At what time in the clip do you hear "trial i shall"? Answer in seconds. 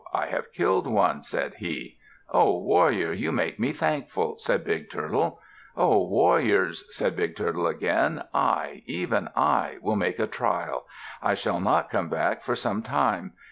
10.25-11.59